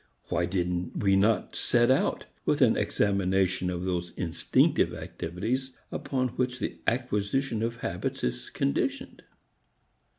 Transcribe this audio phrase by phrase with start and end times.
[0.29, 6.57] Why did we not set out with an examination of those instinctive activities upon which
[6.57, 9.21] the acquisition of habits is conditioned?